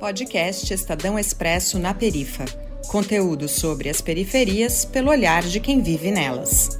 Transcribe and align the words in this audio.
Podcast 0.00 0.72
Estadão 0.72 1.18
Expresso 1.18 1.78
na 1.78 1.92
Perifa. 1.92 2.46
Conteúdo 2.88 3.46
sobre 3.46 3.90
as 3.90 4.00
periferias 4.00 4.82
pelo 4.82 5.10
olhar 5.10 5.42
de 5.42 5.60
quem 5.60 5.82
vive 5.82 6.10
nelas. 6.10 6.79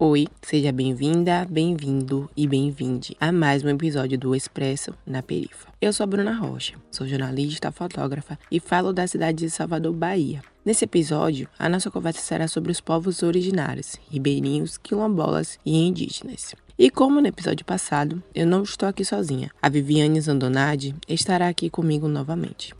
Oi, 0.00 0.28
seja 0.42 0.70
bem-vinda, 0.70 1.44
bem-vindo 1.50 2.30
e 2.36 2.46
bem-vinde 2.46 3.16
a 3.20 3.32
mais 3.32 3.64
um 3.64 3.68
episódio 3.68 4.16
do 4.16 4.32
Expresso 4.32 4.94
na 5.04 5.24
Perifa. 5.24 5.66
Eu 5.80 5.92
sou 5.92 6.04
a 6.04 6.06
Bruna 6.06 6.32
Rocha, 6.32 6.76
sou 6.88 7.04
jornalista, 7.04 7.72
fotógrafa 7.72 8.38
e 8.48 8.60
falo 8.60 8.92
da 8.92 9.08
cidade 9.08 9.38
de 9.38 9.50
Salvador, 9.50 9.92
Bahia. 9.92 10.40
Nesse 10.64 10.84
episódio, 10.84 11.48
a 11.58 11.68
nossa 11.68 11.90
conversa 11.90 12.20
será 12.20 12.46
sobre 12.46 12.70
os 12.70 12.80
povos 12.80 13.24
originários, 13.24 13.96
ribeirinhos, 14.08 14.78
quilombolas 14.78 15.58
e 15.66 15.76
indígenas. 15.76 16.54
E 16.78 16.90
como 16.90 17.20
no 17.20 17.26
episódio 17.26 17.66
passado, 17.66 18.22
eu 18.32 18.46
não 18.46 18.62
estou 18.62 18.88
aqui 18.88 19.04
sozinha. 19.04 19.50
A 19.60 19.68
Viviane 19.68 20.20
Zandonade 20.20 20.94
estará 21.08 21.48
aqui 21.48 21.68
comigo 21.68 22.06
novamente. 22.06 22.72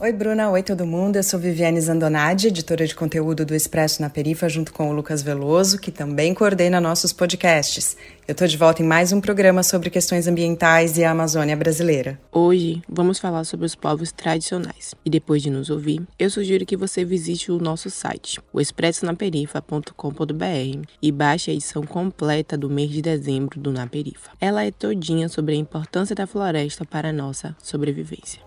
Oi, 0.00 0.12
Bruna. 0.12 0.48
Oi, 0.50 0.62
todo 0.62 0.86
mundo. 0.86 1.16
Eu 1.16 1.24
sou 1.24 1.40
Viviane 1.40 1.80
Zandonade, 1.80 2.46
editora 2.46 2.86
de 2.86 2.94
conteúdo 2.94 3.44
do 3.44 3.52
Expresso 3.52 4.00
na 4.00 4.08
Perifa, 4.08 4.48
junto 4.48 4.72
com 4.72 4.88
o 4.88 4.92
Lucas 4.92 5.22
Veloso, 5.22 5.76
que 5.76 5.90
também 5.90 6.32
coordena 6.32 6.80
nossos 6.80 7.12
podcasts. 7.12 7.96
Eu 8.28 8.30
estou 8.30 8.46
de 8.46 8.56
volta 8.56 8.80
em 8.80 8.86
mais 8.86 9.10
um 9.10 9.20
programa 9.20 9.64
sobre 9.64 9.90
questões 9.90 10.28
ambientais 10.28 10.96
e 10.98 11.04
a 11.04 11.10
Amazônia 11.10 11.56
brasileira. 11.56 12.16
Hoje 12.30 12.80
vamos 12.88 13.18
falar 13.18 13.42
sobre 13.42 13.66
os 13.66 13.74
povos 13.74 14.12
tradicionais. 14.12 14.94
E 15.04 15.10
depois 15.10 15.42
de 15.42 15.50
nos 15.50 15.68
ouvir, 15.68 16.00
eu 16.16 16.30
sugiro 16.30 16.64
que 16.64 16.76
você 16.76 17.04
visite 17.04 17.50
o 17.50 17.58
nosso 17.58 17.90
site, 17.90 18.38
o 18.52 18.60
expressonaperifa.com.br 18.60 20.88
e 21.02 21.10
baixe 21.10 21.50
a 21.50 21.54
edição 21.54 21.82
completa 21.82 22.56
do 22.56 22.70
mês 22.70 22.90
de 22.90 23.02
dezembro 23.02 23.58
do 23.58 23.72
Na 23.72 23.88
Perifa. 23.88 24.30
Ela 24.40 24.64
é 24.64 24.70
todinha 24.70 25.28
sobre 25.28 25.54
a 25.54 25.58
importância 25.58 26.14
da 26.14 26.24
floresta 26.24 26.84
para 26.84 27.08
a 27.08 27.12
nossa 27.12 27.56
sobrevivência. 27.60 28.40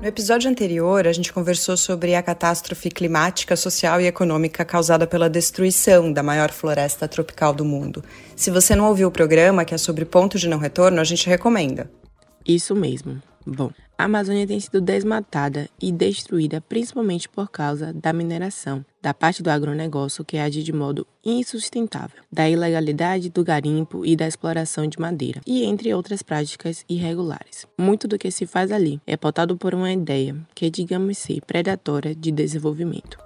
No 0.00 0.06
episódio 0.06 0.48
anterior, 0.48 1.08
a 1.08 1.12
gente 1.12 1.32
conversou 1.32 1.76
sobre 1.76 2.14
a 2.14 2.22
catástrofe 2.22 2.88
climática, 2.88 3.56
social 3.56 4.00
e 4.00 4.06
econômica 4.06 4.64
causada 4.64 5.08
pela 5.08 5.28
destruição 5.28 6.12
da 6.12 6.22
maior 6.22 6.52
floresta 6.52 7.08
tropical 7.08 7.52
do 7.52 7.64
mundo. 7.64 8.04
Se 8.36 8.48
você 8.48 8.76
não 8.76 8.86
ouviu 8.86 9.08
o 9.08 9.10
programa, 9.10 9.64
que 9.64 9.74
é 9.74 9.78
sobre 9.78 10.04
ponto 10.04 10.38
de 10.38 10.48
não 10.48 10.58
retorno, 10.58 11.00
a 11.00 11.04
gente 11.04 11.28
recomenda. 11.28 11.90
Isso 12.46 12.76
mesmo. 12.76 13.20
Bom, 13.44 13.72
a 13.98 14.04
Amazônia 14.04 14.46
tem 14.46 14.60
sido 14.60 14.80
desmatada 14.80 15.68
e 15.82 15.90
destruída 15.90 16.60
principalmente 16.60 17.28
por 17.28 17.50
causa 17.50 17.92
da 17.92 18.12
mineração, 18.12 18.84
da 19.02 19.12
parte 19.12 19.42
do 19.42 19.50
agronegócio 19.50 20.24
que 20.24 20.38
age 20.38 20.62
de 20.62 20.72
modo 20.72 21.04
insustentável, 21.24 22.22
da 22.30 22.48
ilegalidade 22.48 23.28
do 23.28 23.42
garimpo 23.42 24.06
e 24.06 24.14
da 24.14 24.28
exploração 24.28 24.86
de 24.86 25.00
madeira, 25.00 25.40
e 25.44 25.64
entre 25.64 25.92
outras 25.92 26.22
práticas 26.22 26.84
irregulares. 26.88 27.66
Muito 27.76 28.06
do 28.06 28.16
que 28.16 28.30
se 28.30 28.46
faz 28.46 28.70
ali 28.70 29.00
é 29.04 29.16
pautado 29.16 29.56
por 29.56 29.74
uma 29.74 29.92
ideia 29.92 30.36
que 30.54 30.70
digamos 30.70 31.18
ser 31.18 31.40
predatória 31.44 32.14
de 32.14 32.30
desenvolvimento. 32.30 33.18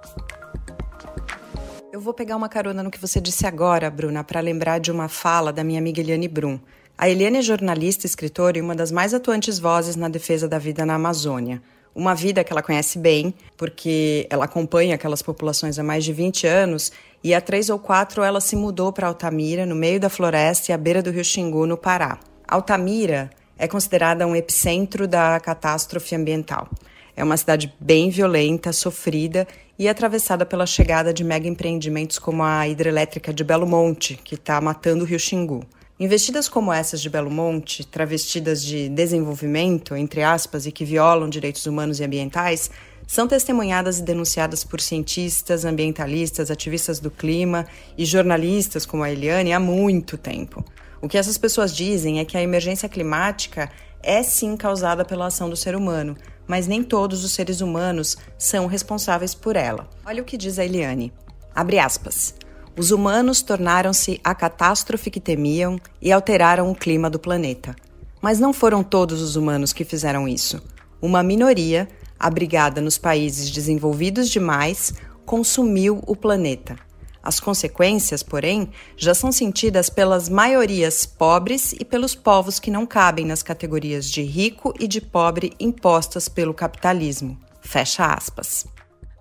Eu 1.91 2.01
vou 2.01 2.15
pegar 2.15 2.35
uma 2.35 2.49
carona 2.49 2.81
no 2.81 2.89
que 2.89 2.99
você 2.99 3.21
disse 3.21 3.45
agora, 3.45 3.91
Bruna, 3.91 4.23
para 4.23 4.39
lembrar 4.39 4.79
de 4.79 4.91
uma 4.91 5.07
fala 5.07 5.53
da 5.53 5.63
minha 5.63 5.79
amiga 5.79 6.01
Eliane 6.01 6.27
Brum. 6.27 6.59
A 6.95 7.09
Eliane 7.09 7.39
é 7.39 7.41
jornalista, 7.41 8.05
escritora 8.05 8.57
e 8.57 8.61
uma 8.61 8.75
das 8.75 8.91
mais 8.91 9.13
atuantes 9.13 9.57
vozes 9.57 9.95
na 9.95 10.07
defesa 10.07 10.47
da 10.47 10.59
vida 10.59 10.85
na 10.85 10.93
Amazônia. 10.93 11.61
Uma 11.93 12.13
vida 12.13 12.43
que 12.43 12.53
ela 12.53 12.61
conhece 12.61 12.99
bem, 12.99 13.33
porque 13.57 14.27
ela 14.29 14.45
acompanha 14.45 14.95
aquelas 14.95 15.21
populações 15.21 15.77
há 15.79 15.83
mais 15.83 16.05
de 16.05 16.13
20 16.13 16.45
anos 16.45 16.91
e 17.23 17.33
há 17.33 17.41
três 17.41 17.69
ou 17.69 17.79
quatro 17.79 18.21
ela 18.23 18.39
se 18.39 18.55
mudou 18.55 18.93
para 18.93 19.07
Altamira, 19.07 19.65
no 19.65 19.75
meio 19.75 19.99
da 19.99 20.07
floresta 20.07 20.71
e 20.71 20.73
à 20.73 20.77
beira 20.77 21.01
do 21.01 21.09
rio 21.09 21.25
Xingu, 21.25 21.65
no 21.65 21.77
Pará. 21.77 22.19
Altamira 22.47 23.31
é 23.57 23.67
considerada 23.67 24.27
um 24.27 24.35
epicentro 24.35 25.07
da 25.07 25.39
catástrofe 25.39 26.15
ambiental. 26.15 26.69
É 27.15 27.23
uma 27.23 27.37
cidade 27.37 27.73
bem 27.79 28.11
violenta, 28.11 28.71
sofrida 28.71 29.47
e 29.77 29.89
atravessada 29.89 30.45
pela 30.45 30.65
chegada 30.65 31.11
de 31.11 31.23
mega 31.23 31.47
empreendimentos 31.47 32.19
como 32.19 32.43
a 32.43 32.67
hidrelétrica 32.67 33.33
de 33.33 33.43
Belo 33.43 33.65
Monte, 33.67 34.15
que 34.23 34.35
está 34.35 34.61
matando 34.61 35.03
o 35.03 35.07
rio 35.07 35.19
Xingu. 35.19 35.65
Investidas 36.03 36.49
como 36.49 36.73
essas 36.73 36.99
de 37.01 37.09
Belo 37.09 37.31
Monte, 37.31 37.87
travestidas 37.87 38.61
de 38.61 38.89
desenvolvimento, 38.89 39.95
entre 39.95 40.21
aspas, 40.21 40.65
e 40.65 40.71
que 40.71 40.83
violam 40.83 41.29
direitos 41.29 41.65
humanos 41.65 42.01
e 42.01 42.03
ambientais, 42.03 42.69
são 43.07 43.25
testemunhadas 43.25 43.99
e 43.99 44.03
denunciadas 44.03 44.65
por 44.65 44.81
cientistas, 44.81 45.63
ambientalistas, 45.63 46.51
ativistas 46.51 46.99
do 46.99 47.09
clima 47.09 47.65
e 47.97 48.03
jornalistas 48.03 48.85
como 48.85 49.01
a 49.01 49.09
Eliane 49.09 49.53
há 49.53 49.61
muito 49.61 50.17
tempo. 50.17 50.61
O 51.01 51.07
que 51.07 51.17
essas 51.17 51.37
pessoas 51.37 51.73
dizem 51.73 52.19
é 52.19 52.25
que 52.25 52.35
a 52.35 52.43
emergência 52.43 52.89
climática 52.89 53.71
é 54.03 54.21
sim 54.23 54.57
causada 54.57 55.05
pela 55.05 55.27
ação 55.27 55.49
do 55.49 55.55
ser 55.55 55.73
humano, 55.73 56.17
mas 56.45 56.67
nem 56.67 56.83
todos 56.83 57.23
os 57.23 57.31
seres 57.31 57.61
humanos 57.61 58.17
são 58.37 58.67
responsáveis 58.67 59.33
por 59.33 59.55
ela. 59.55 59.89
Olha 60.05 60.21
o 60.21 60.25
que 60.25 60.35
diz 60.35 60.59
a 60.59 60.65
Eliane. 60.65 61.13
Abre 61.55 61.79
aspas. 61.79 62.35
Os 62.75 62.89
humanos 62.89 63.43
tornaram-se 63.43 64.19
a 64.23 64.33
catástrofe 64.33 65.11
que 65.11 65.19
temiam 65.19 65.79
e 66.01 66.11
alteraram 66.11 66.71
o 66.71 66.75
clima 66.75 67.07
do 67.07 67.19
planeta. 67.19 67.75
Mas 68.19 68.39
não 68.39 68.51
foram 68.51 68.83
todos 68.83 69.21
os 69.21 69.35
humanos 69.35 69.71
que 69.71 69.85
fizeram 69.85 70.27
isso. 70.27 70.59
Uma 70.99 71.21
minoria, 71.21 71.87
abrigada 72.19 72.81
nos 72.81 72.97
países 72.97 73.51
desenvolvidos 73.51 74.27
demais, 74.27 74.93
consumiu 75.23 76.01
o 76.07 76.15
planeta. 76.15 76.75
As 77.21 77.39
consequências, 77.39 78.23
porém, 78.23 78.69
já 78.97 79.13
são 79.13 79.31
sentidas 79.31 79.89
pelas 79.89 80.27
maiorias 80.27 81.05
pobres 81.05 81.73
e 81.73 81.85
pelos 81.85 82.15
povos 82.15 82.59
que 82.59 82.71
não 82.71 82.87
cabem 82.87 83.25
nas 83.25 83.43
categorias 83.43 84.09
de 84.09 84.23
rico 84.23 84.73
e 84.79 84.87
de 84.87 84.99
pobre 84.99 85.53
impostas 85.59 86.27
pelo 86.27 86.55
capitalismo. 86.55 87.37
Fecha 87.61 88.05
aspas. 88.05 88.65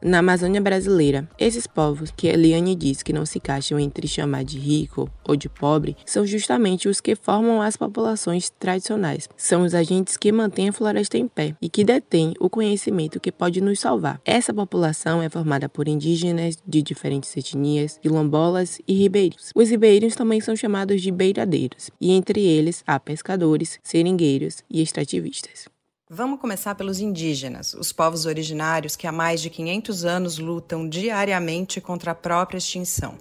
Na 0.05 0.19
Amazônia 0.19 0.61
brasileira, 0.61 1.29
esses 1.39 1.65
povos 1.65 2.11
que 2.11 2.27
Eliane 2.27 2.75
diz 2.75 3.05
que 3.05 3.13
não 3.13 3.25
se 3.25 3.39
encaixam 3.39 3.79
entre 3.79 4.09
chamar 4.09 4.43
de 4.43 4.59
rico 4.59 5.09
ou 5.25 5.37
de 5.37 5.49
pobre 5.49 5.97
são 6.05 6.27
justamente 6.27 6.89
os 6.89 7.01
que 7.01 7.15
formam 7.15 7.63
as 7.63 7.77
populações 7.77 8.51
tradicionais. 8.51 9.29
São 9.37 9.63
os 9.63 9.77
agentes 9.77 10.17
que 10.17 10.33
mantêm 10.33 10.71
a 10.71 10.73
floresta 10.73 11.17
em 11.17 11.29
pé 11.29 11.55
e 11.63 11.69
que 11.69 11.85
detêm 11.85 12.35
o 12.41 12.51
conhecimento 12.51 13.21
que 13.21 13.31
pode 13.31 13.61
nos 13.61 13.79
salvar. 13.79 14.21
Essa 14.25 14.53
população 14.53 15.23
é 15.23 15.29
formada 15.29 15.69
por 15.69 15.87
indígenas 15.87 16.59
de 16.67 16.83
diferentes 16.83 17.37
etnias, 17.37 18.01
quilombolas 18.03 18.81
e 18.89 18.95
ribeirinhos. 18.95 19.51
Os 19.55 19.71
ribeirinhos 19.71 20.17
também 20.17 20.41
são 20.41 20.57
chamados 20.57 21.01
de 21.01 21.13
beiradeiros, 21.13 21.91
e 22.01 22.11
entre 22.11 22.41
eles 22.41 22.83
há 22.89 22.99
pescadores, 22.99 23.79
seringueiros 23.84 24.65
e 24.69 24.83
extrativistas. 24.83 25.72
Vamos 26.15 26.41
começar 26.41 26.75
pelos 26.75 27.00
indígenas, 27.00 27.73
os 27.73 27.91
povos 27.91 28.27
originários 28.27 28.95
que 28.95 29.06
há 29.06 29.12
mais 29.12 29.41
de 29.41 29.49
500 29.49 30.05
anos 30.05 30.39
lutam 30.39 30.87
diariamente 30.87 31.81
contra 31.81 32.11
a 32.11 32.15
própria 32.15 32.59
extinção. 32.59 33.17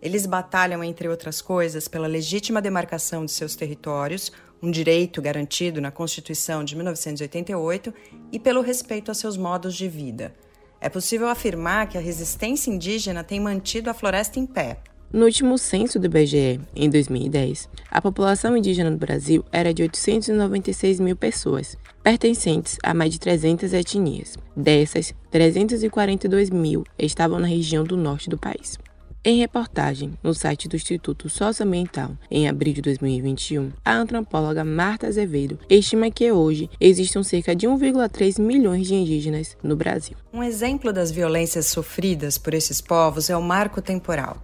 Eles 0.00 0.24
batalham, 0.24 0.84
entre 0.84 1.08
outras 1.08 1.42
coisas, 1.42 1.88
pela 1.88 2.06
legítima 2.06 2.62
demarcação 2.62 3.24
de 3.24 3.32
seus 3.32 3.56
territórios, 3.56 4.30
um 4.62 4.70
direito 4.70 5.20
garantido 5.20 5.80
na 5.80 5.90
Constituição 5.90 6.62
de 6.62 6.76
1988, 6.76 7.92
e 8.30 8.38
pelo 8.38 8.60
respeito 8.60 9.10
a 9.10 9.14
seus 9.14 9.36
modos 9.36 9.74
de 9.74 9.88
vida. 9.88 10.32
É 10.80 10.88
possível 10.88 11.26
afirmar 11.26 11.88
que 11.88 11.98
a 11.98 12.00
resistência 12.00 12.70
indígena 12.70 13.24
tem 13.24 13.40
mantido 13.40 13.90
a 13.90 13.94
floresta 13.94 14.38
em 14.38 14.46
pé, 14.46 14.78
no 15.12 15.24
último 15.24 15.56
censo 15.56 15.98
do 15.98 16.06
IBGE, 16.06 16.60
em 16.76 16.90
2010, 16.90 17.68
a 17.90 18.02
população 18.02 18.56
indígena 18.56 18.90
do 18.90 18.98
Brasil 18.98 19.44
era 19.50 19.72
de 19.72 19.82
896 19.82 21.00
mil 21.00 21.16
pessoas, 21.16 21.76
pertencentes 22.02 22.76
a 22.82 22.92
mais 22.92 23.12
de 23.12 23.18
300 23.18 23.72
etnias. 23.72 24.36
Dessas, 24.54 25.14
342 25.30 26.50
mil 26.50 26.84
estavam 26.98 27.38
na 27.38 27.46
região 27.46 27.84
do 27.84 27.96
norte 27.96 28.28
do 28.28 28.36
país. 28.36 28.78
Em 29.24 29.38
reportagem 29.38 30.12
no 30.22 30.32
site 30.32 30.68
do 30.68 30.76
Instituto 30.76 31.28
Socioambiental, 31.28 32.12
em 32.30 32.48
abril 32.48 32.72
de 32.72 32.82
2021, 32.82 33.72
a 33.84 33.94
antropóloga 33.94 34.64
Marta 34.64 35.08
Azevedo 35.08 35.58
estima 35.68 36.10
que 36.10 36.30
hoje 36.30 36.70
existam 36.80 37.22
cerca 37.22 37.54
de 37.54 37.66
1,3 37.66 38.40
milhões 38.40 38.86
de 38.86 38.94
indígenas 38.94 39.56
no 39.62 39.74
Brasil. 39.74 40.16
Um 40.32 40.42
exemplo 40.42 40.92
das 40.92 41.10
violências 41.10 41.66
sofridas 41.66 42.38
por 42.38 42.54
esses 42.54 42.80
povos 42.80 43.28
é 43.28 43.36
o 43.36 43.42
marco 43.42 43.82
temporal. 43.82 44.40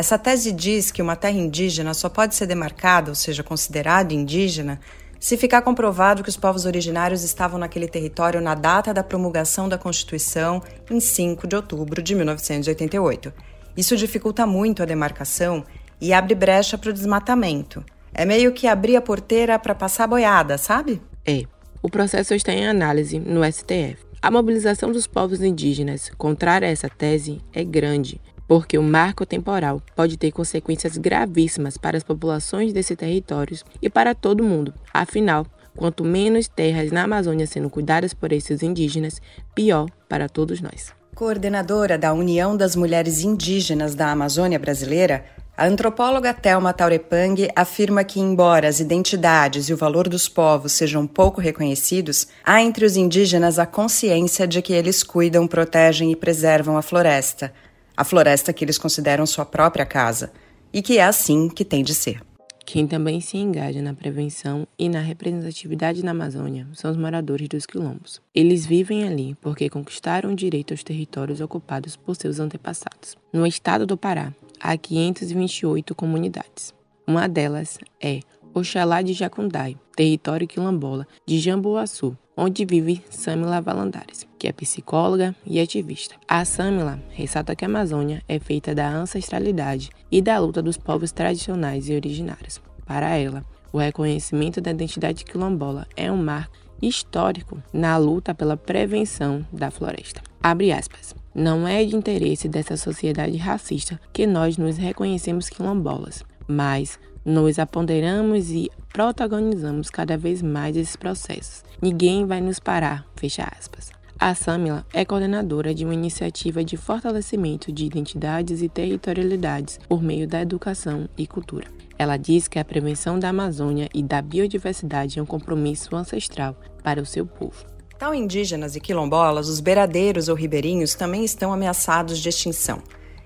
Essa 0.00 0.16
tese 0.16 0.50
diz 0.50 0.90
que 0.90 1.02
uma 1.02 1.14
terra 1.14 1.36
indígena 1.36 1.92
só 1.92 2.08
pode 2.08 2.34
ser 2.34 2.46
demarcada, 2.46 3.10
ou 3.10 3.14
seja, 3.14 3.42
considerada 3.42 4.14
indígena, 4.14 4.80
se 5.18 5.36
ficar 5.36 5.60
comprovado 5.60 6.22
que 6.22 6.30
os 6.30 6.38
povos 6.38 6.64
originários 6.64 7.22
estavam 7.22 7.60
naquele 7.60 7.86
território 7.86 8.40
na 8.40 8.54
data 8.54 8.94
da 8.94 9.04
promulgação 9.04 9.68
da 9.68 9.76
Constituição, 9.76 10.62
em 10.90 11.00
5 11.00 11.46
de 11.46 11.54
outubro 11.54 12.02
de 12.02 12.14
1988. 12.14 13.30
Isso 13.76 13.94
dificulta 13.94 14.46
muito 14.46 14.82
a 14.82 14.86
demarcação 14.86 15.66
e 16.00 16.14
abre 16.14 16.34
brecha 16.34 16.78
para 16.78 16.88
o 16.88 16.94
desmatamento. 16.94 17.84
É 18.14 18.24
meio 18.24 18.54
que 18.54 18.66
abrir 18.66 18.96
a 18.96 19.02
porteira 19.02 19.58
para 19.58 19.74
passar 19.74 20.06
boiada, 20.06 20.56
sabe? 20.56 21.02
É. 21.26 21.42
O 21.82 21.90
processo 21.90 22.32
está 22.32 22.54
em 22.54 22.66
análise 22.66 23.18
no 23.18 23.44
STF. 23.44 23.98
A 24.22 24.30
mobilização 24.30 24.92
dos 24.92 25.06
povos 25.06 25.42
indígenas 25.42 26.10
contrária 26.16 26.66
a 26.66 26.70
essa 26.70 26.88
tese 26.88 27.42
é 27.52 27.62
grande, 27.62 28.18
porque 28.50 28.76
o 28.76 28.82
marco 28.82 29.24
temporal 29.24 29.80
pode 29.94 30.16
ter 30.16 30.32
consequências 30.32 30.96
gravíssimas 30.96 31.76
para 31.76 31.96
as 31.96 32.02
populações 32.02 32.72
desses 32.72 32.96
territórios 32.96 33.64
e 33.80 33.88
para 33.88 34.12
todo 34.12 34.42
mundo. 34.42 34.74
Afinal, 34.92 35.46
quanto 35.76 36.04
menos 36.04 36.48
terras 36.48 36.90
na 36.90 37.04
Amazônia 37.04 37.46
sendo 37.46 37.70
cuidadas 37.70 38.12
por 38.12 38.32
esses 38.32 38.60
indígenas, 38.60 39.22
pior 39.54 39.88
para 40.08 40.28
todos 40.28 40.60
nós. 40.60 40.92
Coordenadora 41.14 41.96
da 41.96 42.12
União 42.12 42.56
das 42.56 42.74
Mulheres 42.74 43.22
Indígenas 43.22 43.94
da 43.94 44.10
Amazônia 44.10 44.58
Brasileira, 44.58 45.24
a 45.56 45.66
antropóloga 45.66 46.34
Thelma 46.34 46.72
Taurepang 46.72 47.48
afirma 47.54 48.02
que, 48.02 48.18
embora 48.18 48.66
as 48.66 48.80
identidades 48.80 49.68
e 49.68 49.74
o 49.74 49.76
valor 49.76 50.08
dos 50.08 50.28
povos 50.28 50.72
sejam 50.72 51.06
pouco 51.06 51.40
reconhecidos, 51.40 52.26
há 52.44 52.60
entre 52.60 52.84
os 52.84 52.96
indígenas 52.96 53.60
a 53.60 53.66
consciência 53.66 54.44
de 54.44 54.60
que 54.60 54.72
eles 54.72 55.04
cuidam, 55.04 55.46
protegem 55.46 56.10
e 56.10 56.16
preservam 56.16 56.76
a 56.76 56.82
floresta, 56.82 57.52
a 58.00 58.04
floresta 58.04 58.50
que 58.50 58.64
eles 58.64 58.78
consideram 58.78 59.26
sua 59.26 59.44
própria 59.44 59.84
casa, 59.84 60.32
e 60.72 60.80
que 60.80 60.96
é 60.96 61.04
assim 61.04 61.50
que 61.50 61.66
tem 61.66 61.84
de 61.84 61.94
ser. 61.94 62.22
Quem 62.64 62.86
também 62.86 63.20
se 63.20 63.36
engaja 63.36 63.82
na 63.82 63.92
prevenção 63.92 64.66
e 64.78 64.88
na 64.88 65.00
representatividade 65.00 66.02
na 66.02 66.12
Amazônia 66.12 66.66
são 66.72 66.90
os 66.90 66.96
moradores 66.96 67.46
dos 67.46 67.66
quilombos. 67.66 68.18
Eles 68.34 68.64
vivem 68.64 69.06
ali 69.06 69.36
porque 69.42 69.68
conquistaram 69.68 70.32
o 70.32 70.34
direito 70.34 70.72
aos 70.72 70.82
territórios 70.82 71.42
ocupados 71.42 71.94
por 71.94 72.16
seus 72.16 72.40
antepassados. 72.40 73.18
No 73.30 73.46
estado 73.46 73.84
do 73.84 73.98
Pará, 73.98 74.32
há 74.58 74.74
528 74.78 75.94
comunidades. 75.94 76.72
Uma 77.06 77.28
delas 77.28 77.76
é 78.02 78.20
Oxalá 78.54 79.02
de 79.02 79.12
Jacundai, 79.12 79.76
território 79.94 80.48
quilombola 80.48 81.06
de 81.26 81.38
Jamboaçu, 81.38 82.16
onde 82.34 82.64
vive 82.64 83.04
Samila 83.10 83.60
Valandares, 83.60 84.26
que 84.40 84.48
é 84.48 84.52
psicóloga 84.52 85.36
e 85.44 85.60
ativista. 85.60 86.14
A 86.26 86.46
Samila 86.46 86.98
ressalta 87.10 87.54
que 87.54 87.62
a 87.62 87.68
Amazônia 87.68 88.22
é 88.26 88.38
feita 88.38 88.74
da 88.74 88.88
ancestralidade 88.88 89.90
e 90.10 90.22
da 90.22 90.38
luta 90.38 90.62
dos 90.62 90.78
povos 90.78 91.12
tradicionais 91.12 91.90
e 91.90 91.94
originários. 91.94 92.58
Para 92.86 93.14
ela, 93.16 93.44
o 93.70 93.78
reconhecimento 93.78 94.58
da 94.58 94.70
identidade 94.70 95.26
quilombola 95.26 95.86
é 95.94 96.10
um 96.10 96.16
marco 96.16 96.56
histórico 96.80 97.62
na 97.70 97.98
luta 97.98 98.34
pela 98.34 98.56
prevenção 98.56 99.46
da 99.52 99.70
floresta. 99.70 100.22
Abre 100.42 100.72
aspas. 100.72 101.14
Não 101.34 101.68
é 101.68 101.84
de 101.84 101.94
interesse 101.94 102.48
dessa 102.48 102.78
sociedade 102.78 103.36
racista 103.36 104.00
que 104.10 104.26
nós 104.26 104.56
nos 104.56 104.78
reconhecemos 104.78 105.50
quilombolas, 105.50 106.24
mas 106.48 106.98
nos 107.24 107.58
aponderamos 107.58 108.50
e 108.50 108.70
protagonizamos 108.90 109.90
cada 109.90 110.16
vez 110.16 110.40
mais 110.40 110.76
esses 110.76 110.96
processos. 110.96 111.62
Ninguém 111.80 112.24
vai 112.24 112.40
nos 112.40 112.58
parar, 112.58 113.06
fecha 113.14 113.46
aspas. 113.56 113.99
A 114.22 114.34
Samila 114.34 114.84
é 114.92 115.02
coordenadora 115.02 115.74
de 115.74 115.82
uma 115.82 115.94
iniciativa 115.94 116.62
de 116.62 116.76
fortalecimento 116.76 117.72
de 117.72 117.86
identidades 117.86 118.60
e 118.60 118.68
territorialidades 118.68 119.80
por 119.88 120.02
meio 120.02 120.28
da 120.28 120.42
educação 120.42 121.08
e 121.16 121.26
cultura. 121.26 121.66
Ela 121.98 122.18
diz 122.18 122.46
que 122.46 122.58
a 122.58 122.64
prevenção 122.64 123.18
da 123.18 123.30
Amazônia 123.30 123.88
e 123.94 124.02
da 124.02 124.20
biodiversidade 124.20 125.18
é 125.18 125.22
um 125.22 125.26
compromisso 125.26 125.96
ancestral 125.96 126.54
para 126.82 127.00
o 127.00 127.06
seu 127.06 127.24
povo. 127.24 127.64
Tal 127.98 128.14
indígenas 128.14 128.76
e 128.76 128.80
quilombolas, 128.80 129.48
os 129.48 129.58
beiradeiros 129.58 130.28
ou 130.28 130.36
ribeirinhos 130.36 130.94
também 130.94 131.24
estão 131.24 131.50
ameaçados 131.50 132.18
de 132.18 132.28
extinção. 132.28 132.82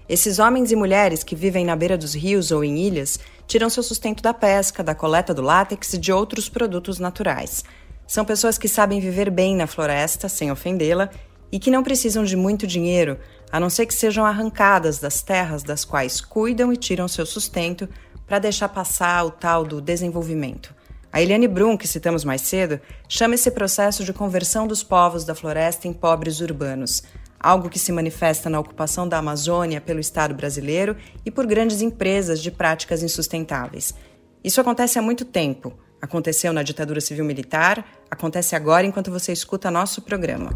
Esses 0.09 0.39
homens 0.39 0.71
e 0.71 0.77
mulheres 0.77 1.25
que 1.25 1.35
vivem 1.35 1.65
na 1.65 1.75
beira 1.75 1.99
dos 1.99 2.15
rios 2.15 2.53
ou 2.53 2.63
em 2.63 2.79
ilhas 2.79 3.19
tiram 3.49 3.69
seu 3.69 3.83
sustento 3.83 4.23
da 4.23 4.33
pesca, 4.33 4.85
da 4.85 4.95
coleta 4.95 5.35
do 5.35 5.43
látex 5.43 5.95
e 5.95 5.99
de 5.99 6.13
outros 6.13 6.49
produtos 6.49 7.01
naturais. 7.01 7.65
São 8.07 8.25
pessoas 8.25 8.59
que 8.59 8.69
sabem 8.69 9.01
viver 9.01 9.31
bem 9.31 9.57
na 9.57 9.67
floresta, 9.67 10.29
sem 10.29 10.51
ofendê-la, 10.51 11.11
e 11.51 11.59
que 11.59 11.71
não 11.71 11.83
precisam 11.83 12.25
de 12.25 12.37
muito 12.37 12.67
dinheiro, 12.67 13.19
a 13.51 13.61
não 13.61 13.71
ser 13.71 13.87
que 13.87 13.95
sejam 13.95 14.25
arrancadas 14.25 14.99
das 14.99 15.23
terras 15.23 15.63
das 15.63 15.85
quais 15.85 16.21
cuidam 16.21 16.73
e 16.73 16.77
tiram 16.77 17.07
seu 17.07 17.25
sustento 17.25 17.89
para 18.27 18.39
deixar 18.39 18.69
passar 18.69 19.25
o 19.25 19.31
tal 19.31 19.65
do 19.65 19.81
desenvolvimento. 19.81 20.75
A 21.13 21.23
Eliane 21.23 21.47
Brum, 21.47 21.77
que 21.77 21.87
citamos 21.87 22.25
mais 22.25 22.41
cedo, 22.41 22.81
chama 23.09 23.37
esse 23.37 23.51
processo 23.51 24.05
de 24.05 24.13
conversão 24.13 24.67
dos 24.67 24.83
povos 24.83 25.25
da 25.25 25.35
floresta 25.35 25.87
em 25.87 25.93
pobres 25.93 26.41
urbanos 26.41 27.03
algo 27.45 27.69
que 27.69 27.79
se 27.79 27.93
manifesta 27.93 28.49
na 28.49 28.59
ocupação 28.59 29.07
da 29.07 29.19
Amazônia 29.19 29.79
pelo 29.79 30.01
Estado 30.01 30.33
brasileiro 30.33 30.97
e 31.27 31.31
por 31.31 31.47
grandes 31.47 31.83
empresas 31.83 32.41
de 32.41 32.51
práticas 32.51 33.03
insustentáveis. 33.03 33.95
Isso 34.43 34.63
acontece 34.63 34.99
há 34.99 35.03
muito 35.03 35.27
tempo. 35.27 35.75
Aconteceu 36.05 36.53
na 36.53 36.63
ditadura 36.63 37.01
civil-militar, 37.01 37.83
acontece 38.11 38.55
agora 38.55 38.87
enquanto 38.87 39.11
você 39.11 39.33
escuta 39.33 39.71
nosso 39.71 40.03
programa. 40.03 40.51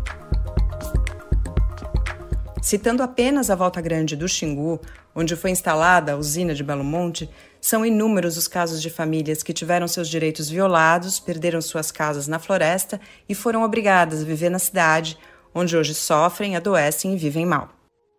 Citando 2.60 3.02
apenas 3.02 3.48
a 3.48 3.54
Volta 3.54 3.80
Grande 3.80 4.14
do 4.14 4.28
Xingu, 4.28 4.78
onde 5.14 5.34
foi 5.36 5.50
instalada 5.50 6.12
a 6.12 6.16
usina 6.16 6.54
de 6.54 6.62
Belo 6.62 6.84
Monte, 6.84 7.30
são 7.62 7.82
inúmeros 7.82 8.36
os 8.36 8.46
casos 8.46 8.82
de 8.82 8.90
famílias 8.90 9.42
que 9.42 9.54
tiveram 9.54 9.88
seus 9.88 10.10
direitos 10.10 10.50
violados, 10.50 11.18
perderam 11.18 11.62
suas 11.62 11.90
casas 11.90 12.28
na 12.28 12.38
floresta 12.38 13.00
e 13.26 13.34
foram 13.34 13.62
obrigadas 13.62 14.20
a 14.20 14.26
viver 14.26 14.50
na 14.50 14.58
cidade 14.58 15.18
onde 15.54 15.74
hoje 15.74 15.94
sofrem, 15.94 16.56
adoecem 16.56 17.14
e 17.14 17.16
vivem 17.16 17.46
mal. 17.46 17.70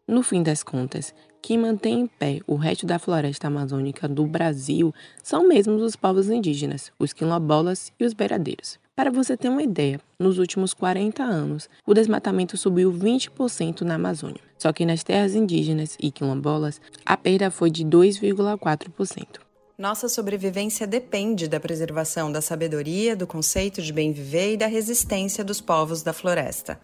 No 0.08 0.24
fim 0.24 0.42
das 0.42 0.64
contas, 0.64 1.14
quem 1.42 1.58
mantém 1.58 2.02
em 2.02 2.08
pé 2.08 2.40
o 2.46 2.56
resto 2.56 2.86
da 2.86 3.00
floresta 3.00 3.48
amazônica 3.48 4.08
do 4.08 4.26
Brasil 4.26 4.94
são 5.24 5.48
mesmo 5.48 5.76
os 5.76 5.96
povos 5.96 6.30
indígenas, 6.30 6.92
os 7.00 7.14
quilombolas 7.14 7.92
e 8.00 8.06
os 8.06 8.14
beiradeiros. 8.14 8.78
Para 8.96 9.10
você 9.10 9.38
ter 9.38 9.48
uma 9.48 9.64
ideia, 9.64 10.00
nos 10.20 10.38
últimos 10.38 10.74
40 10.74 11.24
anos, 11.24 11.70
o 11.86 11.94
desmatamento 11.94 12.58
subiu 12.58 12.92
20% 12.92 13.82
na 13.82 13.96
Amazônia. 13.96 14.42
Só 14.58 14.74
que 14.74 14.86
nas 14.86 15.04
terras 15.04 15.36
indígenas 15.36 15.96
e 16.02 16.12
quilombolas, 16.12 16.82
a 17.06 17.16
perda 17.16 17.50
foi 17.50 17.72
de 17.72 17.86
2,4%. 17.86 19.40
Nossa 19.78 20.10
sobrevivência 20.10 20.86
depende 20.86 21.48
da 21.48 21.58
preservação 21.58 22.30
da 22.30 22.42
sabedoria, 22.42 23.16
do 23.16 23.26
conceito 23.26 23.82
de 23.82 23.94
bem 23.94 24.12
viver 24.12 24.56
e 24.56 24.58
da 24.58 24.68
resistência 24.68 25.42
dos 25.42 25.62
povos 25.62 26.04
da 26.04 26.12
floresta. 26.12 26.78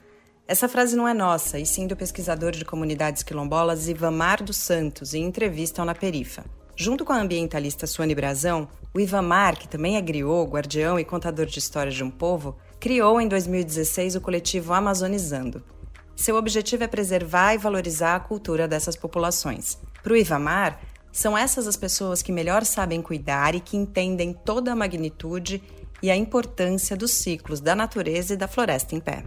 Essa 0.48 0.70
frase 0.70 0.96
não 0.96 1.08
é 1.08 1.14
nossa, 1.14 1.58
e 1.58 1.66
sim 1.66 1.88
do 1.88 1.96
pesquisador 1.96 2.52
de 2.52 2.64
comunidades 2.64 3.24
quilombolas 3.24 3.88
Ivamar 3.88 4.44
dos 4.44 4.58
Santos, 4.58 5.16
em 5.16 5.24
entrevista 5.24 5.82
ao 5.82 5.88
Na 5.88 5.96
Perifa. 5.96 6.46
Junto 6.76 7.04
com 7.04 7.12
a 7.12 7.20
ambientalista 7.20 7.88
Suane 7.88 8.14
Brazão, 8.14 8.68
o 8.94 9.00
Ivamar, 9.00 9.58
que 9.58 9.68
também 9.68 9.98
é 9.98 10.02
griot, 10.02 10.48
guardião 10.52 11.00
e 11.00 11.04
contador 11.04 11.48
de 11.48 11.58
histórias 11.58 11.96
de 11.96 12.04
um 12.04 12.12
povo, 12.12 12.56
criou 12.80 13.20
em 13.20 13.28
2016 13.28 14.18
o 14.18 14.22
coletivo 14.22 14.72
Amazonizando. 14.72 15.64
Seu 16.16 16.36
objetivo 16.36 16.84
é 16.84 16.88
preservar 16.88 17.56
e 17.56 17.58
valorizar 17.58 18.16
a 18.16 18.20
cultura 18.20 18.68
dessas 18.68 18.96
populações. 18.96 19.80
Para 20.04 20.14
o 20.14 20.16
Ivamar, 20.18 20.80
são 21.12 21.36
essas 21.36 21.66
as 21.66 21.76
pessoas 21.76 22.22
que 22.22 22.32
melhor 22.32 22.64
sabem 22.66 23.02
cuidar 23.02 23.56
e 23.56 23.60
que 23.60 23.76
entendem 23.76 24.32
toda 24.32 24.72
a 24.72 24.76
magnitude 24.76 25.64
e 26.04 26.12
a 26.12 26.16
importância 26.16 26.96
dos 26.96 27.12
ciclos 27.12 27.60
da 27.60 27.74
natureza 27.74 28.36
e 28.36 28.38
da 28.38 28.48
floresta 28.48 28.94
em 28.94 29.00
pé. 29.00 29.24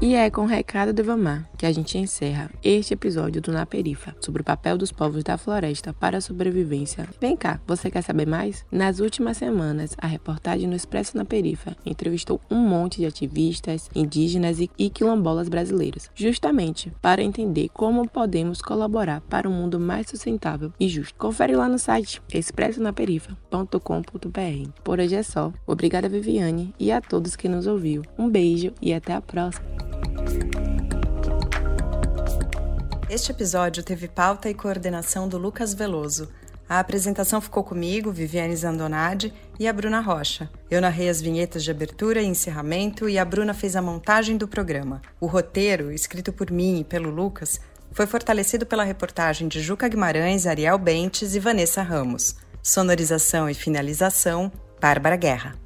E 0.00 0.14
é 0.14 0.28
com 0.28 0.42
o 0.42 0.46
recado 0.46 0.92
do 0.92 1.00
Ivamar 1.00 1.48
que 1.56 1.64
a 1.64 1.72
gente 1.72 1.96
encerra 1.96 2.50
este 2.62 2.92
episódio 2.92 3.40
do 3.40 3.50
Na 3.50 3.64
Perifa 3.64 4.14
sobre 4.20 4.42
o 4.42 4.44
papel 4.44 4.76
dos 4.76 4.92
povos 4.92 5.24
da 5.24 5.38
floresta 5.38 5.94
para 5.94 6.18
a 6.18 6.20
sobrevivência. 6.20 7.08
Vem 7.18 7.34
cá, 7.34 7.58
você 7.66 7.90
quer 7.90 8.02
saber 8.02 8.26
mais? 8.26 8.66
Nas 8.70 9.00
últimas 9.00 9.38
semanas, 9.38 9.96
a 9.96 10.06
reportagem 10.06 10.68
no 10.68 10.76
Expresso 10.76 11.16
na 11.16 11.24
Perifa 11.24 11.74
entrevistou 11.84 12.38
um 12.50 12.58
monte 12.58 12.98
de 12.98 13.06
ativistas, 13.06 13.88
indígenas 13.94 14.58
e 14.60 14.90
quilombolas 14.90 15.48
brasileiros, 15.48 16.10
justamente 16.14 16.92
para 17.00 17.22
entender 17.22 17.70
como 17.72 18.06
podemos 18.06 18.60
colaborar 18.60 19.22
para 19.22 19.48
um 19.48 19.52
mundo 19.52 19.80
mais 19.80 20.08
sustentável 20.08 20.74
e 20.78 20.88
justo. 20.88 21.18
Confere 21.18 21.56
lá 21.56 21.70
no 21.70 21.78
site 21.78 22.20
expressonaperifa.com.br. 22.32 24.70
Por 24.84 25.00
hoje 25.00 25.14
é 25.14 25.22
só. 25.22 25.50
Obrigada, 25.66 26.06
Viviane, 26.06 26.74
e 26.78 26.92
a 26.92 27.00
todos 27.00 27.34
que 27.34 27.48
nos 27.48 27.66
ouviu. 27.66 28.02
Um 28.18 28.28
beijo 28.28 28.74
e 28.82 28.92
até 28.92 29.14
a 29.14 29.22
próxima. 29.22 29.75
Este 33.08 33.30
episódio 33.30 33.84
teve 33.84 34.08
pauta 34.08 34.50
e 34.50 34.54
coordenação 34.54 35.28
do 35.28 35.38
Lucas 35.38 35.72
Veloso. 35.72 36.28
A 36.68 36.80
apresentação 36.80 37.40
ficou 37.40 37.62
comigo, 37.62 38.10
Viviane 38.10 38.56
Zandonade 38.56 39.32
e 39.60 39.68
a 39.68 39.72
Bruna 39.72 40.00
Rocha. 40.00 40.50
Eu 40.68 40.80
narrei 40.80 41.08
as 41.08 41.22
vinhetas 41.22 41.62
de 41.62 41.70
abertura 41.70 42.20
e 42.20 42.26
encerramento 42.26 43.08
e 43.08 43.16
a 43.16 43.24
Bruna 43.24 43.54
fez 43.54 43.76
a 43.76 43.82
montagem 43.82 44.36
do 44.36 44.48
programa. 44.48 45.00
O 45.20 45.26
roteiro, 45.26 45.92
escrito 45.92 46.32
por 46.32 46.50
mim 46.50 46.80
e 46.80 46.84
pelo 46.84 47.08
Lucas, 47.08 47.60
foi 47.92 48.06
fortalecido 48.06 48.66
pela 48.66 48.82
reportagem 48.82 49.46
de 49.46 49.60
Juca 49.60 49.86
Guimarães, 49.86 50.44
Ariel 50.44 50.76
Bentes 50.76 51.36
e 51.36 51.38
Vanessa 51.38 51.82
Ramos. 51.82 52.34
Sonorização 52.60 53.48
e 53.48 53.54
finalização, 53.54 54.50
Bárbara 54.80 55.14
Guerra. 55.14 55.65